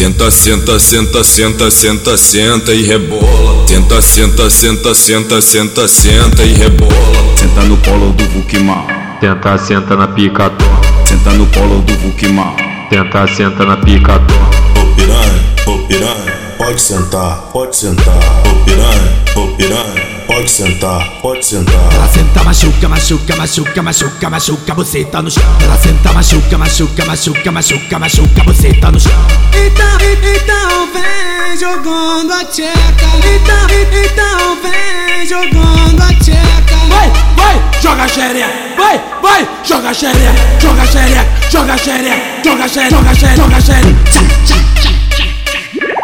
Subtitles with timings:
[0.00, 3.66] Senta, senta, senta, senta, senta, senta e rebola.
[3.66, 7.36] Senta, senta, senta, senta, senta, senta e rebola.
[7.36, 9.18] Senta no colo do Vukimar.
[9.20, 10.64] Tenta, senta na picató.
[11.04, 12.56] Senta no colo do Vukimar.
[12.88, 14.32] Tenta, senta na picató.
[14.80, 18.16] Ô piranha, ô piranha, pode sentar, pode sentar.
[18.46, 19.99] Ô piranha, ô piranha.
[20.30, 21.92] Pode sentar, pode sentar.
[21.92, 25.42] Ela senta, machuca, machuca, machuca, machuca, machuca, você tá no chão.
[25.60, 29.12] Ela senta, machuca, machuca, machuca, machuca, machuca, você tá no chão.
[29.52, 33.06] Então, então vem jogando a tcheca.
[33.16, 33.66] Então,
[34.04, 36.76] então vem jogando a tcheca.
[36.88, 38.50] Vai, vai, joga xereca.
[38.76, 40.60] Vai, vai, joga xereca.
[40.60, 44.00] Joga xereca, joga xereca, joga xereca, joga xereca, joga xereca.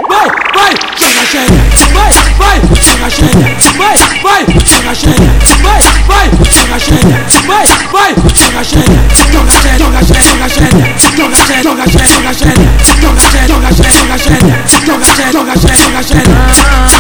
[0.09, 1.77] Vai, vai, joga xereca.
[1.95, 3.77] Vai, vai, joga xereca.
[3.77, 5.23] Vai, vai, joga xereca.
[5.63, 7.41] Vai, vai, joga xereca.
[7.47, 9.15] Vai, vai, joga xereca.
[9.33, 10.77] Joga xereca, joga xereca, joga xereca.
[11.17, 12.67] Joga xereca, joga xereca, joga xereca.
[12.85, 14.57] Joga xereca, joga xereca, joga xereca.
[14.87, 16.97] Joga xereca, joga xereca, joga xereca.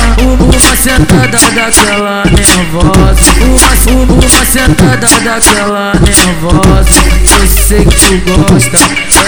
[0.56, 7.02] Uma sentada daquela nervosa Uma, uma sentada daquela nervosa
[7.39, 8.78] Eu sei que tu gosta,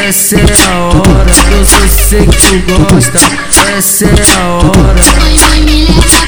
[0.02, 3.18] essa é a hora Eu sei que tu gosta,
[3.76, 6.27] essa é a hora Mãe, mãe, me leva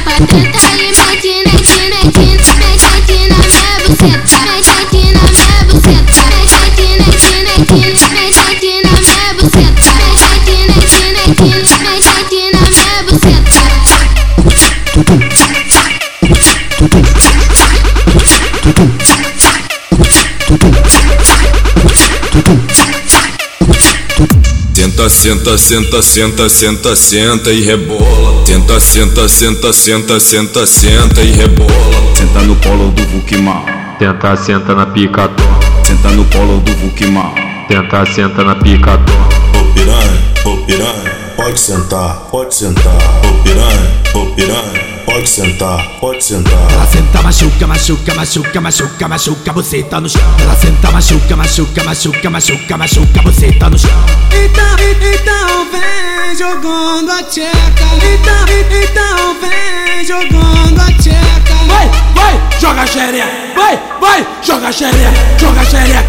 [25.11, 28.47] Senta, senta, senta, senta, senta, senta e rebola.
[28.47, 32.15] Senta, senta, senta, senta, senta, senta e rebola.
[32.15, 33.97] Senta no colo do Vukimar.
[33.99, 35.43] Tenta, senta na picató.
[35.83, 37.50] Senta no colo do Vukimar.
[37.71, 39.13] Tenta, senta na picató.
[39.55, 42.99] Ô piranha, ô piranha, pode sentar, pode sentar.
[43.25, 46.53] Ô piranha, ô piranha, pode sentar, pode sentar.
[46.73, 50.21] Ela senta, machuca, machuca, machuca, machuca, machuca, você tá no chão.
[50.41, 53.91] Ela senta, machuca, machuca, machuca, machuca, machuca, você tá no chão.
[54.33, 57.87] Então, então vem jogando a tcheca.
[58.03, 58.47] Então,
[58.83, 61.55] então vem jogando a tcheca.
[61.69, 63.29] Vai, vai, joga xereca.
[63.55, 65.39] Vai, vai, joga xereca.
[65.39, 66.00] Joga xereca,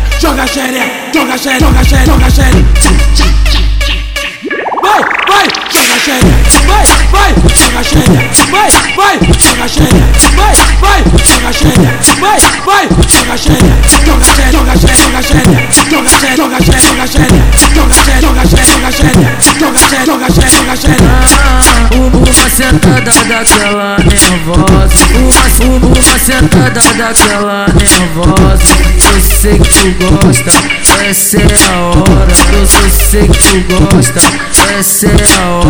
[0.42, 2.66] joga xereca, joga xereca, joga xereca, joga xereca.
[4.82, 6.36] Vai, vai, joga xereca.
[6.68, 8.22] Vai, vai, joga xereca.
[8.50, 10.06] Vai, vai, joga xereca.
[10.36, 11.00] Vai, vai,
[11.30, 11.92] joga xereca.
[12.20, 13.76] Vai, vai, joga xereca.
[14.06, 15.58] Joga xereca, joga xereca, joga xereca.
[15.92, 17.40] Joga xereca, joga xereca, joga xereca.
[17.74, 19.30] Joga xereca, joga xereca, joga xereca.
[19.60, 21.11] Joga xereca, joga xereca, joga xereca.
[22.56, 25.06] Sentada daquela nervosa.
[25.18, 28.76] Uma, uma sentada daquela nervosa.
[29.14, 30.52] Eu sei que tu gosta,
[31.08, 32.34] essa é a hora.
[32.54, 34.22] Eu sei que tu gosta,
[34.78, 35.61] essa é a hora